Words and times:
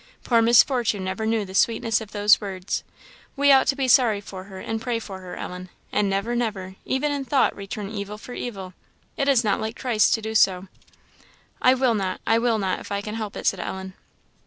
Poor 0.23 0.41
Miss 0.41 0.63
Fortune 0.63 1.03
never 1.03 1.27
knew 1.27 1.45
the 1.45 1.53
sweetness 1.53 2.01
of 2.01 2.11
those 2.11 2.41
words. 2.41 2.83
We 3.35 3.51
ought 3.51 3.67
to 3.67 3.75
be 3.75 3.87
sorry 3.87 4.19
for 4.19 4.45
her, 4.45 4.57
and 4.57 4.81
pray 4.81 4.97
for 4.97 5.19
her, 5.19 5.35
Ellen; 5.35 5.69
and 5.91 6.09
never, 6.09 6.35
never, 6.35 6.75
even 6.85 7.11
in 7.11 7.23
thought, 7.23 7.55
return 7.55 7.87
evil 7.87 8.17
for 8.17 8.33
evil. 8.33 8.73
It 9.15 9.27
is 9.27 9.43
not 9.43 9.61
like 9.61 9.77
Christ 9.79 10.15
to 10.15 10.21
do 10.23 10.33
so." 10.33 10.69
"I 11.61 11.75
will 11.75 11.93
not, 11.93 12.19
I 12.25 12.39
will 12.39 12.57
not, 12.57 12.79
if 12.79 12.91
I 12.91 13.01
can 13.01 13.13
help 13.13 13.35
it," 13.35 13.45
said 13.45 13.59
Ellen. 13.59 13.93